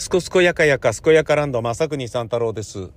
[0.00, 2.88] すこすこやかやか、すこやかランド、まさくにさん太郎です。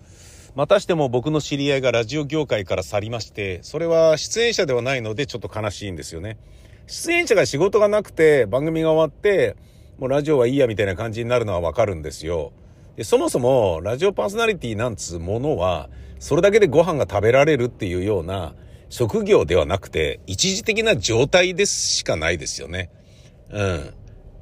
[0.55, 6.38] またしても僕の知り合いがラジオ業界から去りまして、それは出演者ではないのでちょっと悲しいんですよね。
[6.88, 9.58] 出演者が仕事がなくて、番組が終わって、
[10.00, 12.54] もうラジオはいいやみたいな感じになるのはわかるんですよ。
[12.95, 15.89] で、そもそも、ラジオパーソナリティなんつうものは、
[16.20, 18.55] それだけでご飯が食べられるっていうような
[18.88, 22.89] 職業ではなくて、一時的な状態ですしかないですよね。
[23.49, 23.93] うん。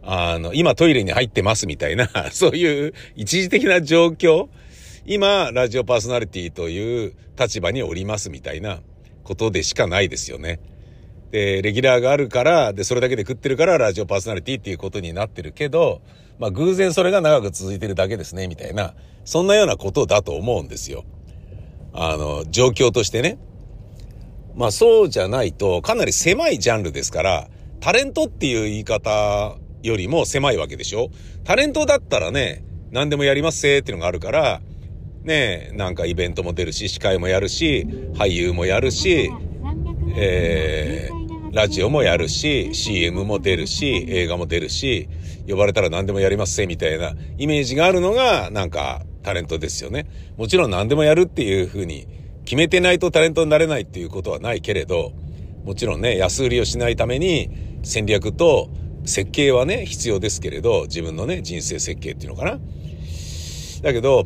[0.04, 4.48] あの、今トイレに入ってますみたいな、 そういう一時的な状況、
[5.06, 8.82] 今、ラジオパーソナリティという立場におりますみたいな
[9.24, 10.60] ことでしかないですよね。
[11.32, 16.02] で、レギュラーがあるから、で、それだけで食ってるからラジオパーソナリティっていうことになってるけど、
[16.40, 21.06] まあ偶然それが長く続いてるだけですね、みたいな、そんなようなことだと思うんですよ。
[21.94, 23.38] あの、状況としてね。
[24.56, 27.48] まあそうじゃないと、かなり狭いジャンルですから、
[27.80, 31.10] タレントっていう言い方よりも狭いわけでしょ？
[31.44, 34.62] タレントだったらね、何でもやりますせっていうのがあるから、
[35.24, 39.32] ねなんかイベントも出るし、司会もやるし、俳優もやるし、
[40.16, 45.08] えー、ラジオもやるし、CM も出るし、映画も出るし、
[45.48, 50.06] 呼ばれたら何でもやりますせみたいなイメージがあるのが、なんかタレントですよね。
[50.38, 52.08] もちろん何でもやるっていう風に
[52.46, 55.14] 決めてないとタレントになれないっていうことはないけれど、
[55.64, 57.50] もちろんね、安売りをしないために
[57.84, 58.70] 戦略と
[59.06, 62.60] 設計はね、必要ですけれど、自分のね、人生設計っていうのかな。
[63.82, 64.26] だけど、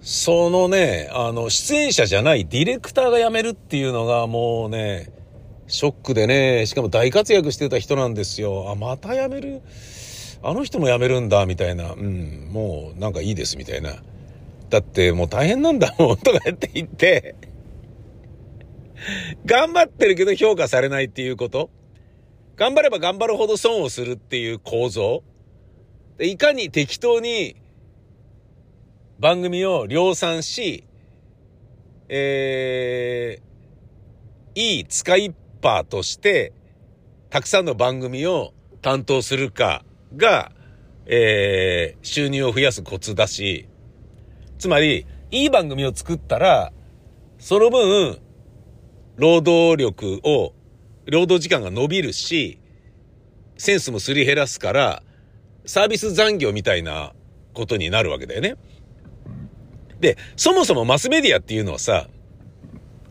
[0.00, 5.12] そのね、あの、出演者じゃないディレクターが辞めるっていうのがもうね、
[5.66, 8.70] ショックでね、しかも大活躍してた人なんですよ。
[8.70, 9.60] あ、また辞める？
[10.42, 11.92] あの人も辞めるんだ、みたいな。
[11.92, 13.96] うん、もうなんかいいです、みたいな。
[14.70, 17.34] だってもう大変なんだ もん、とかやって言って、
[19.44, 21.70] 頑張ってるけど評価されないっていうこと
[22.58, 25.22] 頑張れば頑張るほど損をするっていう構造。
[26.18, 27.54] いかに適当に
[29.20, 30.82] 番組を量産し、
[32.08, 35.32] えー、いい使いっ
[35.62, 36.52] ぱとして、
[37.30, 38.52] たくさんの番組を
[38.82, 39.84] 担当するか
[40.16, 40.50] が、
[41.06, 43.68] えー、収入を増やすコツだし、
[44.58, 46.72] つまり、いい番組を作ったら、
[47.38, 48.18] その分、
[49.14, 50.54] 労働力を
[51.10, 52.58] 労働時間が伸びるし、
[53.56, 55.02] センスもすり減らすから、
[55.64, 57.12] サービス残業みたいな
[57.54, 58.56] ことになるわけだよね。
[60.00, 62.08] で、そもそもマスメディアっていうのはさ、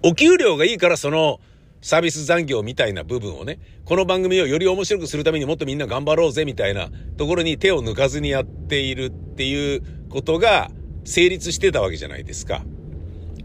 [0.04, 1.40] お給料がいいからその
[1.82, 10.72] サービス残業みたいな部分をね、この番組をより面白くするためにもっとみんな頑張ろうぜみたいなところに手を抜かずにやっているっていうことが
[11.04, 12.64] 成立してたわけじゃないですか。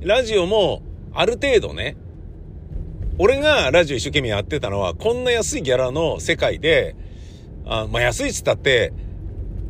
[0.00, 0.82] ラジオも
[1.14, 1.96] ある程度ね、
[3.18, 6.96] 俺がラジオ一生懸命やってたのは、こんな安いギャラの世界で、
[7.66, 8.92] あまあ安いっつったって、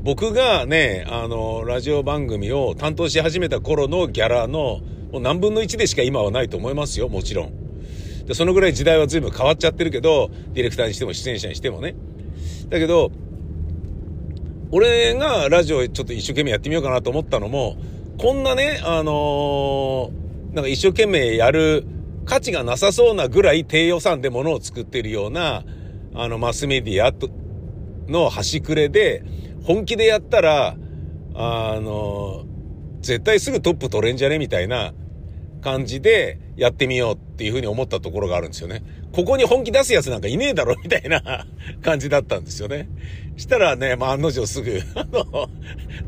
[0.05, 4.81] 僕がね、あの、ラジオ番組を担当し始めた頃のギャラの、
[5.13, 7.53] もう何分の1でしか今はないと思いますよ、もちろん。
[8.27, 11.97] で、そのぐらい時代は随分変わっちゃってるけど、ディレクターにしても出演者にしてもね。
[12.69, 13.11] だけど、
[14.71, 17.77] 俺がラジオちょっと一生懸命やってみようかなと思ったのも、
[18.19, 21.85] こんなね、あのー、なんか一生懸命やる
[22.25, 25.65] 価値がなさそうなぐらい低予算で物を作ってるような、
[26.15, 27.13] あの、マスメディア
[28.11, 29.25] の端くれで、
[29.65, 30.77] 本気でやったら、
[31.35, 32.45] あの、
[33.01, 34.39] 絶対すぐトップ取れんじゃね？
[34.39, 34.93] みたいな
[35.61, 38.85] 感じでやってみようっていうふうに思ったところがあるんですよね。
[39.13, 40.77] ここに本気出すやつなんかいねえだろ？
[40.83, 41.47] みたいな
[41.83, 42.89] 感じだったんですよね。
[43.37, 45.49] したらね、まあ案の定すぐ、 あの、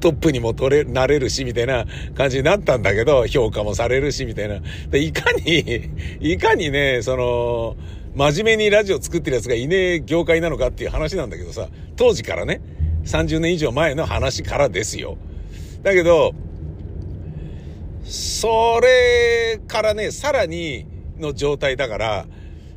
[0.01, 4.61] トップにも取れ、なれるしみたいな感じになったんだけど、評価もされるしみたいな。
[4.91, 5.91] で、いかに、
[6.21, 7.77] いかにね、その、
[8.15, 12.61] 真面目にラジオ作ってるやつがいねえ業界なのかっていう話なんだけどさ、当時からね、
[13.05, 15.17] 30年以上前の話からですよ。
[15.83, 16.33] だけど、
[18.05, 20.87] それからね、さらに
[21.19, 22.27] の状態だから、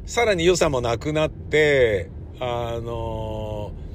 [0.05, 2.09] さらに良さもなくなって、
[2.39, 3.86] あのー、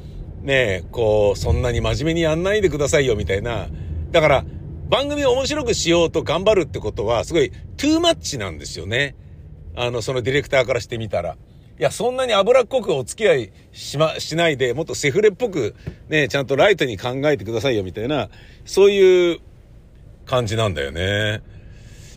[0.43, 3.69] ねえこう、そんなに真面目にやんないでくださいよ、みたいな。
[4.11, 4.45] だから、
[4.89, 9.15] 番組を面白くしようと頑張るってことは、すごい、トゥーマッチなんですよね。
[9.77, 11.37] あの、そのディレクターからしてみたら。
[11.79, 15.75] いや、そんなに脂っこくお付き合いしま、しないで、もっとセフレっぽく、
[16.09, 18.29] ね、ちゃんとライトに考えてくださいよ、みたいな、
[18.65, 19.39] そういう
[20.27, 21.43] 感じなんだよね。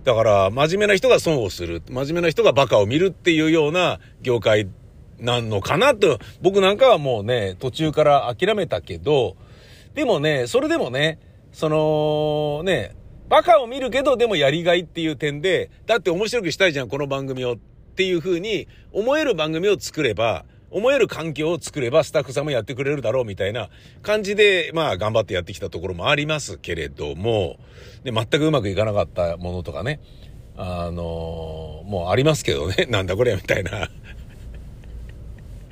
[0.04, 1.82] だから、真面目な人が損をする。
[1.90, 4.68] 真面目な人がバカを見るっていうような業界
[5.20, 9.36] なんのかなと、僕なんかはもうね、途中から諦めたけど、
[9.94, 11.20] でもね、それでもね、
[11.52, 12.96] その、ね、
[13.30, 17.58] バカを見るけど、でもやりがいっていう点で、だって面白くしたいじゃん、この番組をっ
[17.96, 23.70] ていう風に思える番組を作れば、思える環境を作ればスタッフさんもやってくれるだろうみたいな
[24.02, 27.58] 感じで、まあ頑張ってやってきたところもありますけれども、
[28.04, 30.02] で、全くうまくいかなかったものとかね、
[30.58, 33.90] あのー、もうありますけどね、 なんだこれみたいな。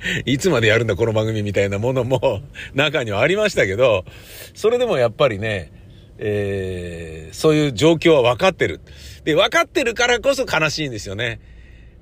[0.26, 2.42] いつまでやるんだこの番組みたいなものも
[2.74, 4.04] 中にはありましたけど、
[4.54, 5.72] それでもやっぱりね、
[6.18, 8.80] えー、そういう状況は分かってる。
[9.24, 11.40] で、分かってるからこそ悲しいんですよね。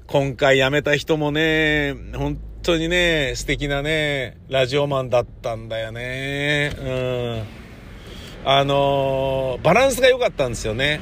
[0.06, 6.72] 今回辞めた人もね、本当にね、素敵なね、ラジオマンだったんだよね。
[6.78, 7.42] うん。
[8.44, 11.00] あのー、バランスが良かったんですよね。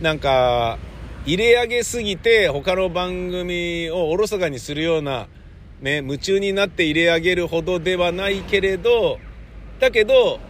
[0.00, 0.78] なんか、
[1.26, 5.26] 入れ上げすぎて他の番組をおろそかにするような、
[5.80, 9.18] ね、夢中になって入れ上げるほどではないけれど、
[9.80, 10.40] だけど、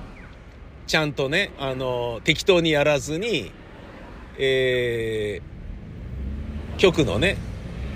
[0.86, 3.50] ちゃんとね、あの、適当にやらずに、
[4.38, 7.36] えー、局のね、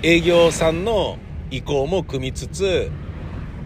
[0.01, 1.17] 営業さんの
[1.51, 2.89] 意向も組みつつ、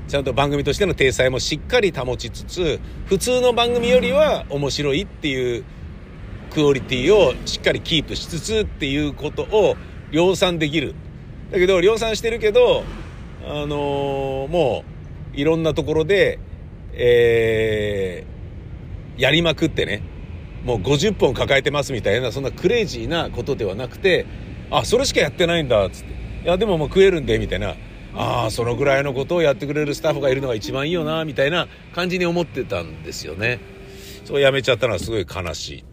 [0.08, 5.64] ちゃんと番組としての体裁もしっかり保ちつつ、普通の番組よりは面白いっていう
[6.52, 9.76] クオリティをしっかりキープしつつっていうことを
[10.12, 10.94] 量産できる。
[11.52, 12.84] だけど、量産してるけど、
[13.46, 14.84] あのー、も
[15.34, 16.40] う、いろんなところで、
[16.94, 20.02] えー、やりまくってね、
[20.64, 24.26] もう50本抱えてますみたいな、そんなクレイジーなことではなくて、
[24.72, 26.14] あ、それしかやってないんだっ、つって。
[26.44, 27.76] いや、でももう食えるんで、みたいな。
[28.16, 33.60] ああ、そのぐらいのことをやってくれるスタッフがいるのが一番いいよな、みたいな感じに思ってたんですよね。
[34.26, 35.84] そうやめちゃったのはすごい悲しい。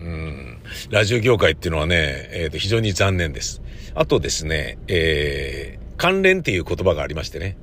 [0.00, 0.58] うん。
[0.90, 3.62] ラジオ業界っていうのはね、え、ー、と、非常に残念です。
[3.94, 7.56] あとですね、えー、関連っていう言葉がありましてね。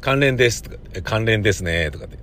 [0.00, 2.18] 関連ですとか、関連ですね、とかって。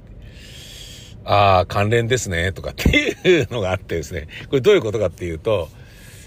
[1.26, 4.28] ああ、関連ですね、とかっていうのがあってですね。
[4.50, 5.70] これどういうことかっていうと、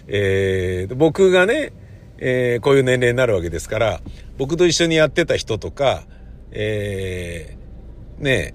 [0.08, 1.72] えー、僕がね、
[2.18, 4.00] えー、こういう年齢になるわけですから、
[4.38, 6.04] 僕と一緒にやってた人とか、
[6.50, 8.54] えー、ね、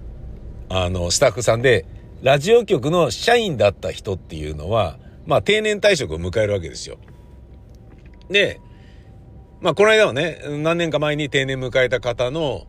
[0.68, 1.86] あの、スタッフさんで、
[2.22, 6.98] ラジオ局の社員だった人っていうのは、まあ定年退職を迎えるわけですよ。
[8.30, 8.60] で、
[9.62, 12.66] まあこの間はね、何年か前に定年迎えた方の、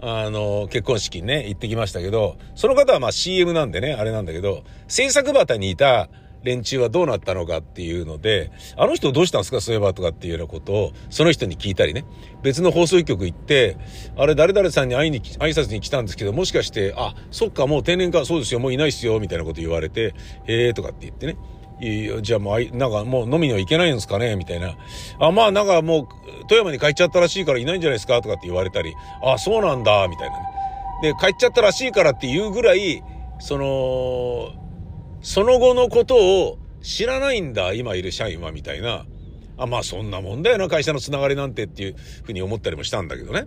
[0.00, 6.08] あの、結婚式にね、行ってきましたけど、その方はまあ CM なんでね、あれなんだけど、制作旗にいた
[6.42, 12.04] 連中はどうなったのかっていうので、あの人どうしたんですかそういえばとかっていうようなことを、その人に聞いたりね。
[12.42, 13.76] 別の放送局行って、
[14.16, 20.12] あれ誰々さんに会いに、挨拶に来たんですけど、もしかして、あ、そっか、もう定年か、そうですよ、もういないっすよ、みたいなこと言われて、
[20.48, 21.36] へえとかって言ってね。
[22.22, 24.76] じゃあもう、なんかもう飲みには行けないんですかねみたいな。
[25.18, 26.06] あ、まあなんかもう、
[26.46, 28.94] 富山に帰っちゃったらしいからいないんじゃないですかとかって言われたり、
[29.24, 30.44] あ、そうなんだ、みたいなね。
[31.02, 33.02] で、帰っちゃったらしいからっていうぐらい、
[33.40, 34.52] その、
[35.22, 39.04] その後のことを知らないんだ、今いる社員は、みたいな。
[39.56, 43.46] あ、まあそんなもんだよな、会社のつながりなんてっていうふうに思ったりもしたんだけどね。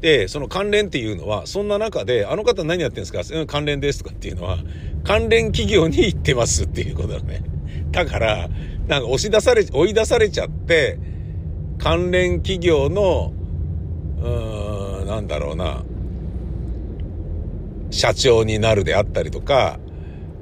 [0.00, 3.22] で、その関連っていうのは、そんな中で、あの方何やってんですか？
[3.46, 4.58] 関連ですとかっていうのは、
[5.04, 7.42] 関連企業に行ってますっていうことだね。
[7.90, 8.48] だから、
[8.86, 10.98] なんか押し出され、追い出されちゃって、
[11.78, 13.32] 関連企業の、
[14.20, 15.84] うーん、なんだろうな、
[17.90, 19.78] 社長になるであったりとか、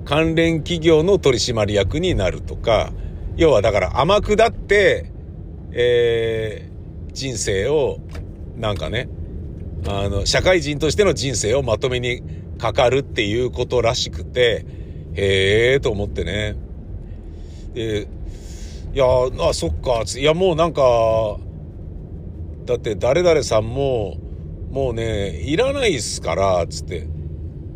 [0.04, 2.92] 関連企業の取締役になるとか、
[3.36, 5.10] 要はだから甘くだって、
[5.72, 7.98] えー、人生を、
[8.56, 9.08] なんかね、
[9.86, 12.22] あの、社会人としての人生をまとめに
[12.58, 14.64] かかるっていうことらしくて、
[15.14, 16.56] へえーと思ってね。
[17.74, 18.06] で、
[18.94, 19.04] いや、
[19.40, 20.82] あ、そっか、いや、もうなんか、
[22.66, 24.16] だって誰々さんも、
[24.70, 27.06] もうね、いらないっすから、つって。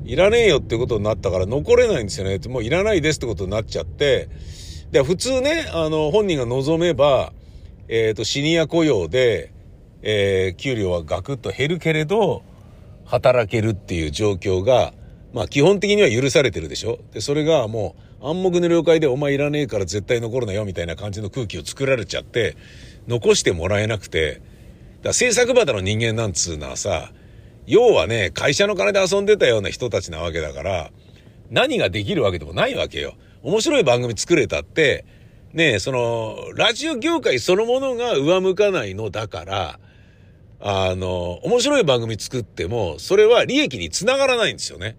[0.04, 2.38] いらねえよってことになったから残れないんですよね。
[2.48, 4.28] もういらないですってことになっちゃって、
[4.92, 7.32] で、普通ね、あの、本人が望めば、
[7.88, 9.52] えっ、ー、と、シニア雇用で、
[10.08, 12.44] えー、給料はガクッと減るけれど、
[13.06, 14.94] 働けるっていう状況が、
[15.32, 17.00] まあ基本的には許されてるでしょ？
[17.12, 22.56] で、それがもう暗黙の了解でお前いらねえから絶対残るなよみたいな感じの空気を作られちゃって、
[23.08, 24.40] 残してもらえなくて、
[25.02, 27.10] だ制作場の人間なんつうのはさ、
[27.66, 30.90] 要はね、会社の金で遊んでたような人たちなわけだから、
[31.50, 33.14] 何ができるわけでもないわけよ。
[33.42, 35.04] 面白い番組作れたって、
[35.52, 39.80] ねその、ラジオ業界そのものが上向かないのだから、
[40.60, 44.96] あの、面白い番組作っても、それは利益につながらないんですよね。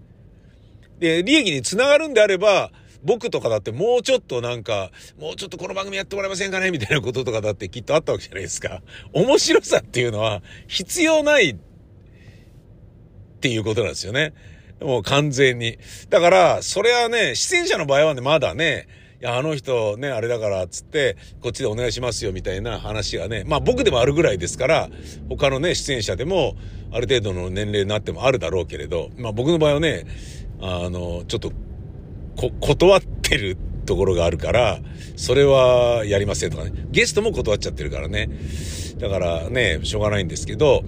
[1.00, 2.72] で、利益につながるんであれば、
[3.04, 8.82] 僕とかだってもうちょっとなんか、もうちょっとこの番組やってもらえませんかねみたいなこととかだってきっとあったわけじゃないですか。
[9.14, 11.58] 面白さっていうのは必要ないっ
[13.40, 14.34] ていうことなんですよね。
[14.82, 15.78] もう完全に。
[16.10, 18.88] だから、それはね、出演者の場合はね、まだね、
[19.20, 24.90] いや、あの人ね、あれだから、つって、こっちでお願いしますよ、みたいな話がね、まあ僕でもあるぐらいですから、
[25.28, 26.56] 他のね、出演者でも、
[26.92, 30.06] ある程度の年齢になってもあるだろうけれど、まあ僕の場合はね、
[30.62, 31.52] あの、ちょっと、
[32.36, 33.58] こ、断ってる
[33.88, 34.80] ところがあるから、
[35.16, 36.72] それはやりませんとかね。
[36.92, 38.30] ゲストも断っちゃってるからね。
[39.00, 40.84] だからね、しょうがないんですけど、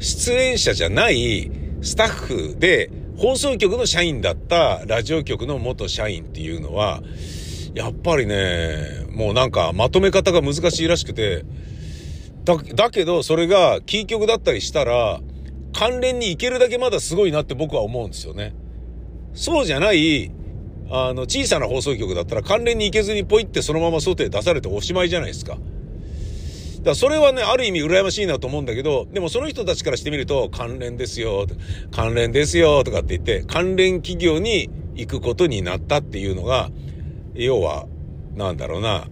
[0.00, 7.02] 出演者じゃないスタッフで放送局の社員だったラジオ局の元社員っていうのは、
[7.74, 11.44] やっぱりね、もうなんかまとめ方が難しいらしくて、
[12.44, 15.20] だ、だけどそれがキー局だったりしたら、
[15.72, 18.54] 関連に行けるだけまだすごいなって僕は思うんですよね。
[19.34, 20.30] そうじゃない、
[20.88, 25.54] あの、小さな放送局だったら関連に行けずにポイってそのまま外へ出されておしまいじゃないですか。
[25.54, 25.62] だか
[26.90, 31.46] らそれはね、ある意味羨ましいなと思うんだけど、でもその人たちからしてみると、関連ですよ、
[31.90, 36.70] 関連ですよ、とかって言って、関連企業に行くことになったっていうのが、
[37.34, 37.86] 要は、
[38.34, 39.06] なんだろうな、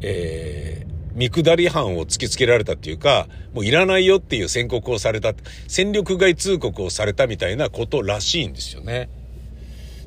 [0.00, 5.34] えー、見下り犯を突きつけられたっていうか、もういらないよっていう宣告をされた、
[5.66, 9.10] 戦力外通告をされたみたいなことらしいんですよね。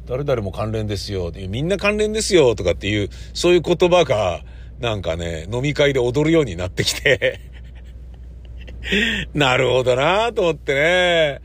[0.05, 4.41] 誰々も関連ですよ、みんな関連ですよ、とかっていう、そういう言葉が、
[4.79, 7.39] なんかね、飲み会で踊るようになってきて
[9.33, 11.41] なるほどなと思ってね。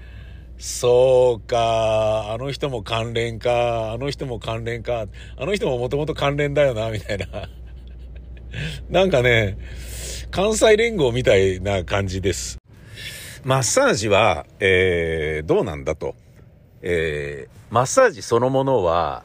[0.58, 7.26] そうか、あの人も関連か、あの人も関連か、あの人ももともと関連だよな、みたいな。
[8.88, 9.58] なんかね、
[10.30, 12.58] 関西連合みたいな感じです。
[13.44, 16.14] マッサージは、えー、どうなんだと。
[16.82, 19.25] えー、マッサージそのものは、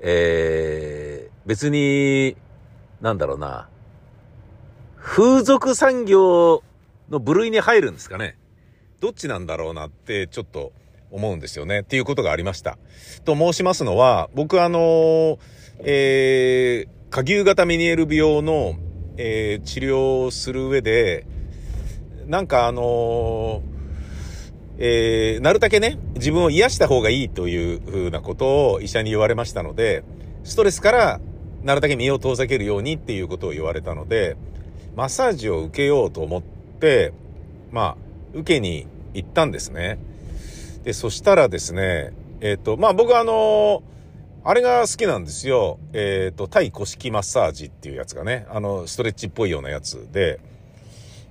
[0.00, 2.36] えー、別に、
[3.00, 3.68] なんだろうな、
[4.96, 6.62] 風俗産業
[7.10, 8.36] の部類に入るんですかね。
[9.06, 10.72] どっちなんだろうなってちょっと
[11.12, 11.82] 思うんですよね。
[11.82, 12.76] っていうことがありました。
[13.24, 15.38] と申しますのは、僕あの、
[15.78, 18.74] えー、下牛型メニエル病の、
[19.16, 21.24] えー、治療をする上で、
[22.26, 23.76] なんかあのー
[24.78, 30.02] えー、なるだけね、自分を癒した方がいいというふうなことを医者に言われましたので、
[30.42, 31.20] ストレスから
[31.62, 34.36] なるだけ身を遠ざけるようにっていうことを言われたので、
[34.96, 37.12] マッサージを受けようと思って、
[37.70, 39.98] まあ、受けに行ったんですね。
[40.84, 43.82] で、そしたらですね、えっ、ー、と、まあ僕はあの
[44.44, 45.80] あれが好きなんですよ。
[45.92, 50.38] えっ、ー、と、対古式マッサージっていうやつがね、あの、ストレッチっぽいようなやつで、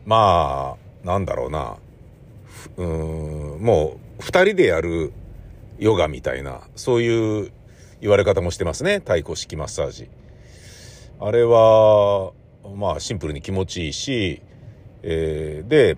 [0.05, 1.77] まあ、なんだろうな。
[2.75, 5.13] うん、もう二人でやる
[5.79, 7.51] ヨガみたいな、そういう
[8.01, 8.95] 言われ方もしてますね。
[8.95, 10.09] 太鼓式マッサージ。
[11.21, 12.33] あれは、
[12.75, 14.41] まあシンプルに気持ちいいし、
[15.03, 15.97] えー、で、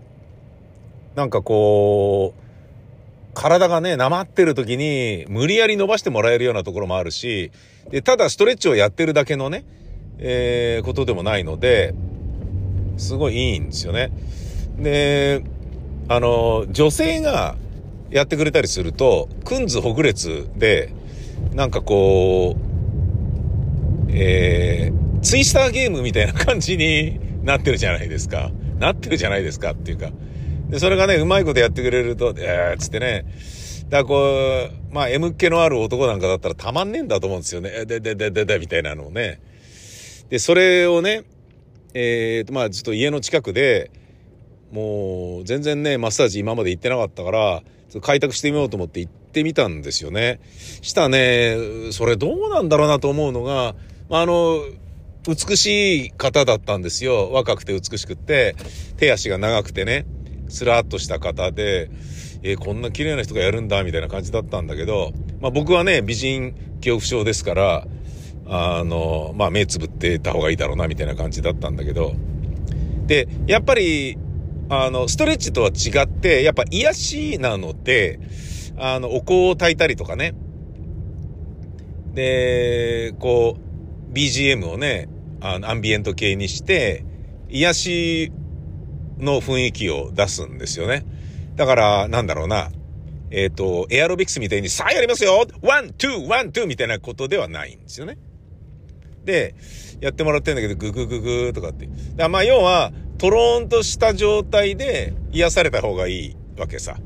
[1.17, 7.51] なんかこう、体がね、なまってる時に無理やり伸ばしてもらえるようなところもあるし、
[7.89, 9.65] で、ただストレッチをやってるだけのね、
[10.19, 11.95] えー、ことでもないので、
[12.97, 14.11] すごいいいんですよね。
[14.77, 15.43] で、
[16.07, 17.55] あの、女性が
[18.11, 20.93] やってくれたりすると、くんずほぐれつで、
[21.55, 28.51] なんかこう、えー、ツイスターゲームみたいな感じになってるじゃないですか。
[28.77, 30.11] なってるじゃないですかっていうか。
[30.69, 33.25] で、それがね、うまいことやってくれると、えー、つってね、
[33.89, 37.85] だからこう、まあ、M 気のある男なんかだったらたまんねえんだと思うんですよね。
[37.85, 39.39] で、で、で、で、で、みたいなのをね。
[40.29, 41.23] で、それをね、
[41.93, 43.91] えー、まあ、ずっと家の近くで、
[44.71, 47.63] もう全然ね、マッサージ今まで行ってなかったから、
[48.01, 50.41] 開拓してみようと思って行ってみたんですよね。
[50.81, 51.55] したね、
[51.91, 53.75] それどうなんだろうなと思うのが、
[54.09, 54.59] まあの、
[55.25, 57.31] 美しい方だったんですよ。
[57.31, 58.55] 若くて美しくって、
[58.97, 60.05] 手足が長くてね、
[60.49, 61.89] スラッとした方で、
[62.43, 65.11] えー、こんな綺麗な人がやるんだ、みたいな感じだったんだけど、
[65.41, 67.87] まあ僕はね、美人恐怖症ですから、
[68.47, 72.13] あの、まあ目つぶってた方がいいだろうな、みたいな感じだったんだけど、
[73.07, 74.17] で、やっぱり、
[74.69, 78.19] あの、ストレッチとは違って、やっぱ癒しなので、
[78.77, 80.33] あの、お香を焚いたりとかね。
[82.13, 85.07] で、こう、BGM をね、
[85.39, 87.05] あの、アンビエント系にして、
[87.49, 88.31] 癒し
[89.19, 91.05] の雰囲気を出すんですよね。
[91.55, 92.69] だから、なんだろうな。
[93.29, 98.17] えっ、ー、と、エアロビクスみたいに、さあやりますよワン、ツー、ワン、ツーみたいなことではないんですよね。
[99.25, 99.55] で、
[99.99, 101.89] やってもらってんだけど、ググググとかって。
[102.15, 106.97] だまあ、要は、トローンとした状態で癒された方がいいわけさ。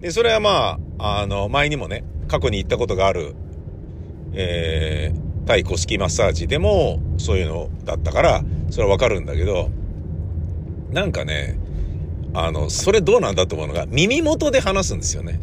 [0.00, 3.34] で、それはまあ、あの、前にもね、過去に行ったことがある、
[4.32, 9.70] えー、対古式マッサージでもそういうのだったから、それはわかるんだけど、
[10.92, 11.58] なんかね、
[12.34, 15.40] あの、それどうなんだと思うのが、耳元で話すんですよね。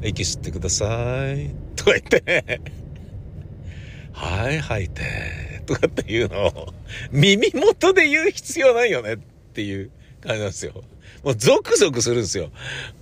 [0.00, 0.86] うん、息吸ってくださ
[1.32, 1.50] い。
[1.76, 2.60] とか言って。
[4.12, 6.74] はい吐いて、とかっていうのを、
[7.12, 9.18] 耳元で言う必要ないよねっ
[9.52, 9.90] ていう
[10.22, 10.72] 感じなんですよ。
[11.22, 12.50] もうゾクゾクするんですよ。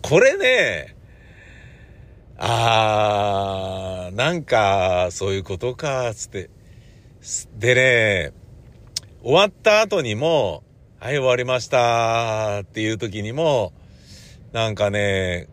[0.03, 0.97] これね、
[2.37, 6.51] あー、なんか、そういうことか、つって。
[7.57, 8.33] でね、
[9.23, 10.64] 終わった後にも、
[11.05, 13.75] はい、終わりましたっていう時にも、
[14.53, 15.49] なんかね、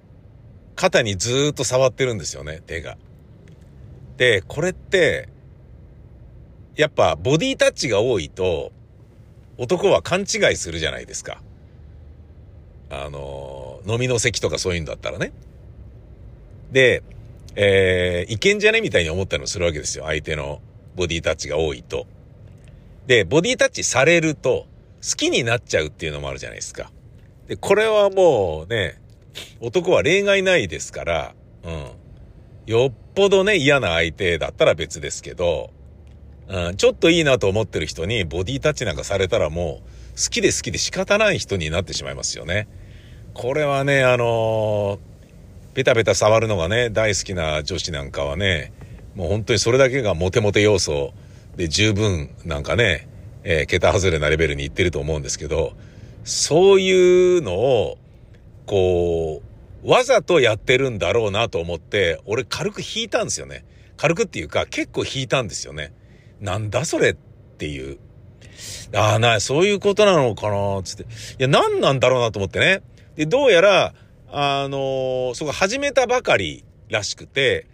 [0.78, 2.98] 肩にずっと触ってるんですよね、手が。
[4.16, 5.28] で、これって、
[6.78, 8.72] やっぱボディタッチが多いと、
[9.58, 11.42] 男は勘違いするじゃないですか。
[12.90, 15.34] あの、飲みの席とかそういうんだったらね。
[16.72, 17.04] で、
[17.58, 20.06] えー、いけんじゃねみたいに思ったりもするわけですよ。
[20.06, 20.62] 相手の
[20.96, 22.08] ボディタッチが多いと。
[23.06, 24.71] で、ボディタッチされると、
[25.02, 26.92] 好きになっちゃうっていうのもあるじゃないですか。
[27.48, 29.00] で、これはもうね、
[29.60, 31.92] 男は例外ないですから、うん。
[32.66, 35.72] よっぽどね、嫌な相手だったら別ですけど、
[36.48, 42.68] うん、ちょっといいなと思ってる人にボディタッチなんかされたらもう、好きで好きで仕方ない人になってしまいますよね。
[43.34, 45.12] これはね、あのー
[45.74, 48.74] ペタペタ触るのがね、大好きな女子なんかはね、
[49.16, 51.14] もう本当にそれだけがモテモテ要素
[51.56, 53.08] で十分なんかね、
[53.44, 55.74] えー、桁外れなレベルにいってると思うんですけど、
[56.24, 57.98] そういうのを、
[58.66, 59.42] こ
[59.84, 63.66] う、わざとやってるんだろうなと思って、俺軽く引いたんですよね。
[63.98, 65.94] 軽くっていうか結構引いたんですよね。
[66.40, 67.14] なんだそれっ
[67.58, 67.98] ていう。
[68.96, 71.04] ああ、な、そういうことなのかなつって。
[71.04, 71.06] い
[71.40, 72.82] や、何なんだろうなと思ってね。
[73.16, 73.94] で、どうやら、
[74.32, 77.68] あのー、そこ始めたばかりらしくて、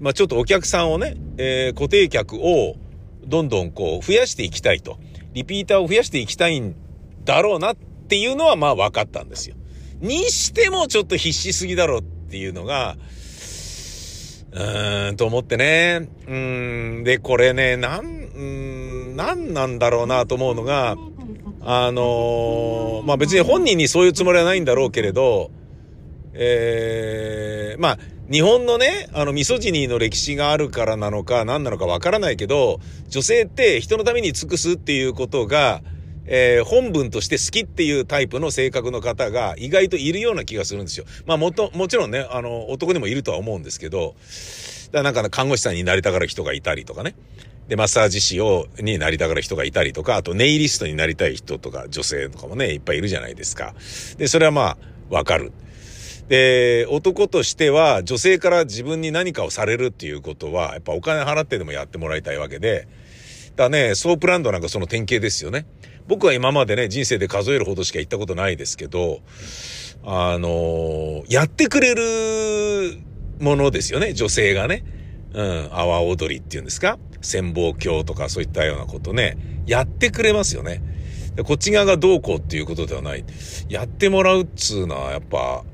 [0.00, 2.76] まあ、ちょっとお客さんをね、えー、固定客を
[3.28, 4.98] どんどんこう増やしていきたいと。
[5.34, 6.74] リピーターを増やしていきたいん
[7.24, 9.56] だろうなっていうのはまあ分かったんですよ。
[10.00, 12.96] にしてもちょっと必死すぎだろうっていうのが、
[14.52, 16.08] うーん、と思ってね。
[16.26, 20.96] うん、で、これね、なん、なんなんだろうなと思うのが、
[21.60, 25.50] あのー、まあ別に本人にそういうつもりはないんだろうけれど、
[26.40, 27.98] えー、まあ、
[28.30, 35.82] 日本のね、あの、ミソジニーの歴史があるからなのか何なのかわからないけど、女性って人のために尽くすっていうことが、
[36.26, 41.06] えー、本文として好きっていうタイプの性格の方が意外といるような気がするんですよ。
[41.26, 44.14] まあもと、もちろんね、あの、男にもいるとは思うんですけど、
[44.92, 47.14] だなんか看護師さんになりたがる人がいたりとかね。
[47.66, 53.74] で、マッサージ師を、になりたがる人がいたりとか、あとネイリストになりたい人とか、女性とかもね、いっぱいいるじゃないですか。
[54.16, 54.78] で、それはまあ、
[55.10, 55.52] わかる。
[56.28, 62.86] で、男としては女性から自分に何かをされるっていうことは、やっぱお金払ってでもやってもらいたいわけで、
[63.56, 65.66] だね、ソープランドなんかその典型ですよね。
[66.06, 69.20] 僕は今までね、人生で数えるほどしか行ったことないですけど、
[70.04, 72.98] あのやってくれる
[73.40, 74.84] ものですよね、女性がね。
[75.32, 76.98] うん、阿波踊りっていうんですか？
[77.20, 79.36] 潜望鏡とかそういったようなことね、
[79.66, 80.80] やってくれますよね。
[81.44, 83.24] こっち側がどうこうっていうことではない。
[83.68, 85.64] やってもらうっつうのはやっぱ、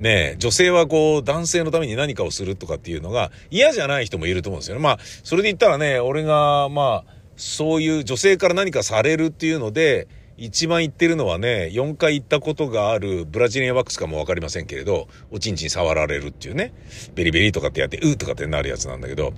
[0.00, 4.82] ね、女性はこう、男性のために何かをするとかっていうのが嫌じゃない人もいると思うんですよね。
[4.82, 16.72] まあ、それで言ったらね、俺が、まあ、そういう女性から何かされるっていうので、一番言ってるのはね、4回行ったことがあるブラジリアワックスかもわかりませんけれど、おちんちん触られるっていうね、
[17.14, 19.32] ベリベリとかってやって、うーとかってなるやつなんだけど、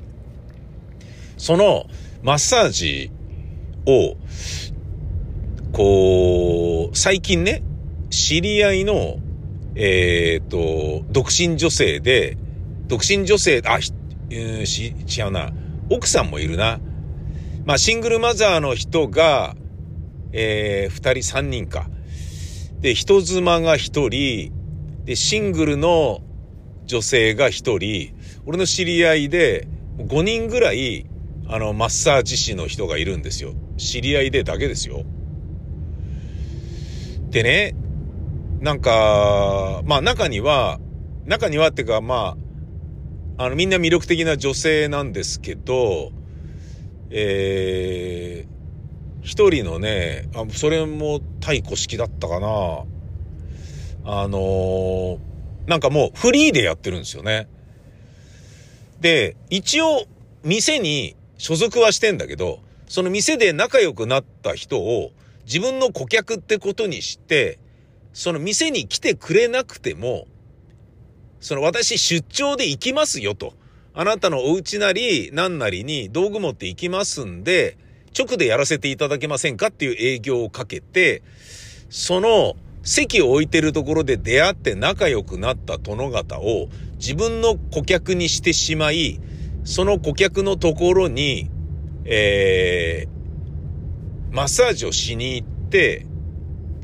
[1.36, 1.86] その
[2.22, 3.10] マッサージ
[3.86, 4.16] を、
[5.72, 7.62] こう、最近ね、
[8.08, 9.18] 知り合いの
[9.78, 12.38] えっ、と、独身女性で、
[12.88, 13.78] 独身女性、あ、
[14.30, 15.52] えー、し、違うな。
[15.90, 16.80] 奥さんもいるな。
[17.66, 19.54] まあ、シングルマザーの人が、
[20.32, 21.88] えー、二人、三人か。
[22.80, 24.52] で、人妻が一人、
[25.04, 26.22] で、シングルの
[26.86, 28.14] 女性が一人、
[28.46, 31.06] 俺の知り合いで、5人ぐらい、
[31.48, 33.52] あの、マッサージ師の人がいるんですよ。
[33.76, 35.04] 知り合いでだけですよ。
[37.30, 37.74] でね、
[38.66, 40.80] なんか、まあ中には、
[41.24, 42.36] 中にはっていうかま
[43.38, 46.10] あ、あのみんな魅力的な女性なんですけど、
[47.10, 52.48] えー、一人のね、あ、それも対古式だったかな。
[54.04, 55.18] あのー、
[55.68, 57.48] なんかもうフリーでやってるんですよね。
[58.98, 60.06] で、一応
[60.42, 65.12] 店に所属はしてんだけど、その店で仲良くなった人を
[65.44, 67.60] 自分の顧客ってことにして、
[68.16, 70.26] その店に来てくれなくても、
[71.38, 73.52] その私出張で行きますよと。
[73.92, 77.76] あなたのお家なり何なりに道具持って行きますんで、
[78.18, 81.22] 直でやらせていただけませんかっていう営業をかけて、
[81.90, 89.20] その席を置いてるところで出会って仲良くなった殿方を自分の顧客にしてしまい、
[89.64, 91.50] その顧客のところに
[92.08, 96.06] えー、マッサージをしに行って、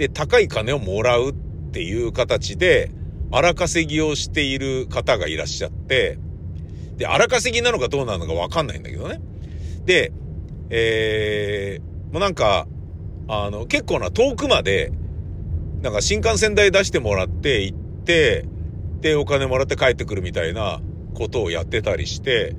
[0.02, 1.32] で、高い金をもらうっ
[1.70, 2.90] ていう形で、
[3.30, 6.18] 荒稼ぎをしている方がいらっしゃって、
[6.96, 9.20] で、荒稼ぎなのかどうなのかわかんないんだけどね。
[9.84, 10.12] で、
[10.70, 12.66] えー、もうなんか、
[13.28, 14.90] あの、結構な遠くまで、
[15.82, 18.44] なんか新幹線代出してもらって行って、
[19.02, 20.80] で、お金もらって帰ってくるみたいな
[21.14, 22.56] ことをやってたりして、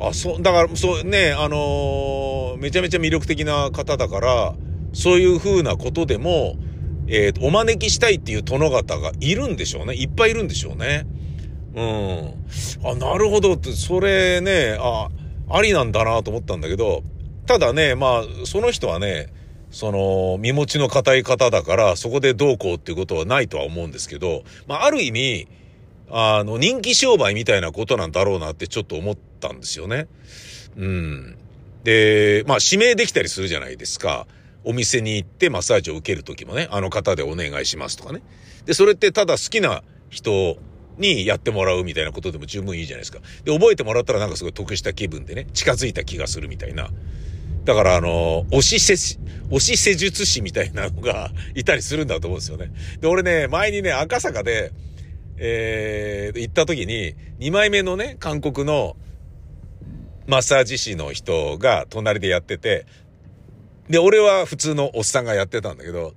[0.00, 4.54] あ、そう、だから、そうね、あのー、めちゃめちゃ魅力的な方だから、
[4.92, 6.56] そういう風なことでも、
[7.06, 9.94] えー、お招きしたいっていう殿方がいるんでしょうね。
[9.94, 11.06] いっぱいいるんでしょうね。
[11.74, 12.88] うん。
[12.88, 15.08] あ、なるほどって、それね、あ、
[15.48, 17.02] ありなんだなと思ったんだけど、
[17.46, 19.32] ただね、まあ、その人はね、
[19.70, 25.48] その、身持ちの固い方だから、そこでどうこうっていうことはないとは思うんですけど、まあ、ある意味、
[26.10, 30.08] あの、人気商売みたいなことなんだろうなってちょっと思ったんですよね。
[30.76, 31.36] うん。
[31.84, 34.26] で、まあ、指名できたりするじゃないですか。
[34.64, 38.22] お店に行ってマッサージを受ける時もね、あの方でお願いしますとかね。
[38.66, 40.58] で、それってただ好きな人
[40.98, 43.20] にやってもらうみたいなことでも十分いいじゃないですか。
[43.44, 46.90] で、覚えてもらったらなんかすごい得した気分でね、近づいた気がするみたいな。
[47.64, 49.18] だからあの、推し施、
[49.50, 52.70] 推し施術師みたいなのが いたりするんだと思うんですよね。
[53.00, 54.72] で、俺ね、前にね、赤坂で、
[55.36, 58.96] えー、行った時に、2枚目のね、韓国の
[60.26, 62.86] マッサージ師の人が隣でやってて、
[63.90, 66.14] で、俺は普通のおっさんがやってたんだけど、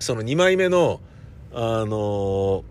[0.00, 1.00] その2枚目の、
[1.52, 2.62] あのー、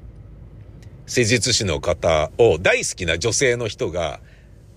[1.07, 4.19] 施術師の方を大好きな女性の人が、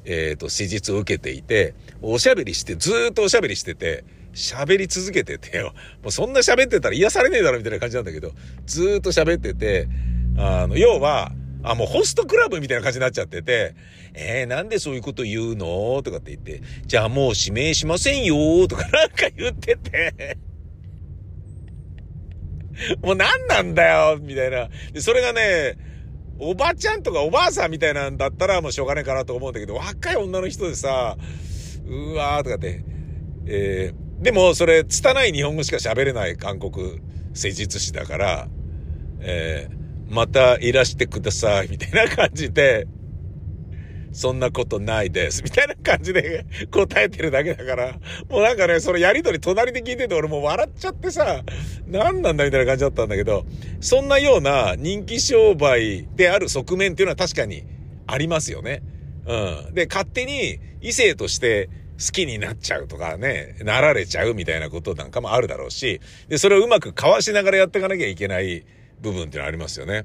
[0.04, 5.72] えっ、ー、と、施術を受けていて、おしゃべりして、ずっとおしゃべりしてて、喋り続けててよ。
[6.02, 8.30] もうそんな喋ってたら癒されねえだろみたいな感じなんだけど、
[8.64, 9.88] ずっと喋ってて、
[10.38, 11.32] あの、要は、
[11.70, 13.74] あ、もうホストクラブみたいな感じになっちゃってて、
[14.14, 16.00] えー、なんでそういうこと言うの？
[16.02, 20.38] とかって言って、じゃあもう指名しませんよとか なんか言ってて
[23.02, 24.68] もう何なんだよみたいな。
[24.92, 25.78] で、それがね、
[26.38, 31.16] おばちゃんとかおばあさんみたいなんだったらもうしょうがないかなと思うんだけど、若い女の人でさ、
[31.86, 32.84] うわーとかって、
[33.46, 37.00] えー、でもそれ、拙い日本語しか喋れない韓国
[37.32, 38.48] 施術師だから、
[39.20, 42.86] えー、またいらしてください、みたいな感じで、
[44.16, 45.42] そんなことないです。
[45.42, 47.92] みたいな感じで 答えてるだけだから、
[48.30, 51.42] もうなんかね、そのやりとり隣で聞いてて俺もう笑っちゃってさ、
[51.86, 53.44] 何なんだみたいな感じだったんだけど、
[53.80, 57.64] そんなような人気商売である側面っていうのは確かに
[58.06, 58.82] ありますよね。
[59.26, 59.74] うん。
[59.74, 68.64] で、勝手に異性として好きになっちゃうとかね、なられちゃうみたいなことなんかもあるだろうし、で、それをうまくかわしながらやっていかなきゃいけない
[69.00, 70.04] 部分っていうのありますよね。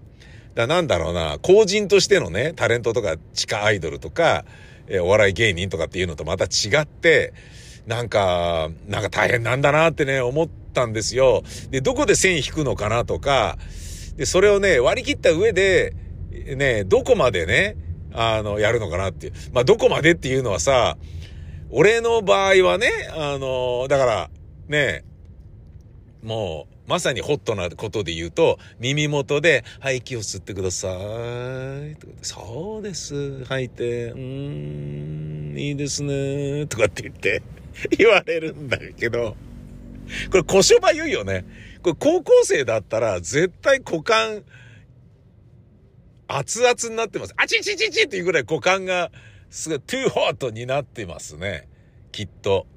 [0.56, 4.46] だなんだろうな、公人としてのね、タレントとか地下アイドルとか、
[4.88, 7.34] えお笑い芸人とかっていうのとまた違って、
[7.88, 11.44] なんか、なんか大変なんだなってね、思ったんですよ。
[11.70, 13.58] で、どこで線引くのかなとか、
[14.18, 15.96] で、それをね、割り切った上で、
[16.56, 17.78] ね、どこまでね、
[18.14, 19.34] あの、やるのかなっていう。
[19.54, 20.98] まあ、どこまでっていうのはさ、
[21.70, 24.30] 俺の場合はね、あの、だから、
[24.68, 25.04] ね、
[26.22, 31.96] もう、まさにホットなことで言うと、耳元で、はい、息を吸ってください。
[31.96, 33.46] とかそうです。
[33.46, 36.68] 吐いて、うん、いいですね。
[36.68, 37.44] とかって言って、
[37.98, 39.38] 言われるんだけど、
[40.32, 41.46] これ、小商売言うよね。
[41.82, 44.44] これ、高校生だったら、絶対股間、
[46.28, 47.34] 熱々になってます。
[47.38, 49.12] あちちちちっていうぐらい股間が、
[49.50, 51.70] すごい、トゥーホットになってますね。
[52.12, 52.68] きっと。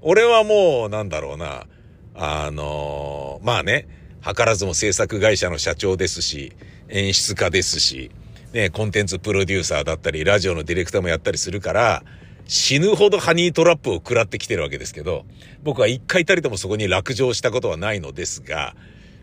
[0.00, 1.66] 俺はもう、なんだろうな。
[2.14, 3.88] あのー、まあね、
[4.22, 6.52] 図らずも制作会社の社長ですし、
[6.88, 8.10] 演出家ですし、
[8.52, 12.04] ね、コンテンツプロデューサーだったり、ラジオのディレクターもやったりするから、
[12.46, 15.24] 死ぬほどハニートラップを食らってきてるわけですけど、
[15.62, 18.76] 僕は一回たりともそこに落城したことはないのですが、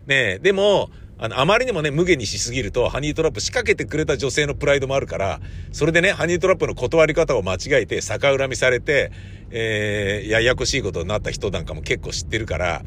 [0.06, 9.12] ね、でも、あの、あまりにもね、無限にしすぎると、ハニートラップ仕掛けてくれた女性のプライドもあるから、それでね、ハニートラップの断り方を間違えて、逆恨みされて、
[9.52, 12.82] えー、ややこしいことになった人なんかも結構知ってるから、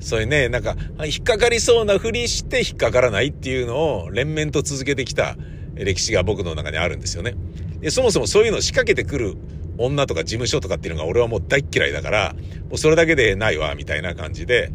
[0.00, 5.36] そういうね、なんか、引っかかりそうなふりして引っかからないっていうのを連綿と続けてきた
[5.74, 7.34] 歴史が僕の中にあるんですよね。
[7.80, 9.36] で、そもそもそういうのを仕掛けてくる
[9.78, 12.34] 女とか事務所とかっていうのが俺はもう大っ嫌いだから、
[12.68, 14.70] もうそれだけでないわ、みたいな感じ、で